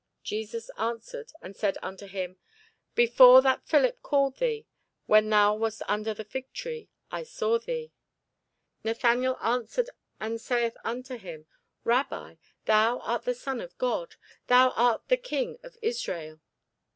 Jesus 0.23 0.71
answered 0.79 1.31
and 1.43 1.55
said 1.55 1.77
unto 1.83 2.07
him, 2.07 2.37
Before 2.95 3.39
that 3.43 3.67
Philip 3.67 4.01
called 4.01 4.37
thee, 4.37 4.65
when 5.05 5.29
thou 5.29 5.53
wast 5.53 5.83
under 5.87 6.11
the 6.11 6.23
fig 6.23 6.51
tree, 6.53 6.89
I 7.11 7.21
saw 7.21 7.59
thee. 7.59 7.93
Nathanael 8.83 9.37
answered 9.43 9.91
and 10.19 10.41
saith 10.41 10.75
unto 10.83 11.19
him, 11.19 11.45
Rabbi, 11.83 12.37
thou 12.65 12.97
art 13.01 13.25
the 13.25 13.35
Son 13.35 13.61
of 13.61 13.77
God; 13.77 14.15
thou 14.47 14.71
art 14.71 15.07
the 15.07 15.17
King 15.17 15.59
of 15.61 15.77
Israel. 15.83 16.39